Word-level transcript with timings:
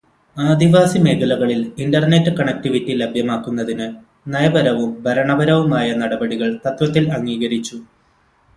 ആദിവാസി 0.37 0.99
മേഖലകളില് 0.99 1.65
internet 1.77 2.31
connectivity 2.37 2.93
ലഭ്യമാക്കുന്നതിന് 2.93 3.87
നയപരവും 4.27 4.91
ഭരണപരവുമായ 5.05 5.87
നടപടികള് 5.93 6.55
തത്വത്തില് 6.65 7.09
അംഗീകരിച്ചു. 7.09 7.77